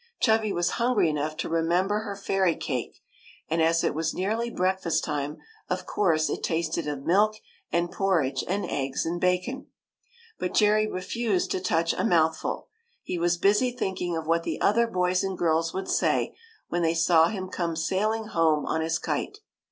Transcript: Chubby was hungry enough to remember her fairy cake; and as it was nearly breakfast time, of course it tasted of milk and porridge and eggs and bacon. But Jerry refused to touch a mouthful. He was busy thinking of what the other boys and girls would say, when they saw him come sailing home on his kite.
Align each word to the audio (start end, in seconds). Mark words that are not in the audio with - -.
Chubby 0.19 0.51
was 0.51 0.71
hungry 0.81 1.11
enough 1.11 1.37
to 1.37 1.47
remember 1.47 1.99
her 1.99 2.15
fairy 2.15 2.55
cake; 2.55 2.97
and 3.47 3.61
as 3.61 3.83
it 3.83 3.93
was 3.93 4.15
nearly 4.15 4.49
breakfast 4.49 5.03
time, 5.03 5.37
of 5.69 5.85
course 5.85 6.27
it 6.27 6.41
tasted 6.41 6.87
of 6.87 7.03
milk 7.03 7.35
and 7.71 7.91
porridge 7.91 8.43
and 8.47 8.65
eggs 8.65 9.05
and 9.05 9.21
bacon. 9.21 9.67
But 10.39 10.55
Jerry 10.55 10.87
refused 10.87 11.51
to 11.51 11.59
touch 11.59 11.93
a 11.93 12.03
mouthful. 12.03 12.67
He 13.03 13.19
was 13.19 13.37
busy 13.37 13.69
thinking 13.69 14.17
of 14.17 14.25
what 14.25 14.41
the 14.41 14.59
other 14.59 14.87
boys 14.87 15.23
and 15.23 15.37
girls 15.37 15.71
would 15.75 15.87
say, 15.87 16.35
when 16.67 16.81
they 16.81 16.95
saw 16.95 17.27
him 17.27 17.47
come 17.49 17.75
sailing 17.75 18.25
home 18.25 18.65
on 18.65 18.81
his 18.81 18.97
kite. 18.97 19.37